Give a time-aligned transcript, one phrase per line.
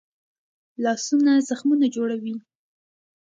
[0.83, 2.35] لاسونه زخمونه جوړوي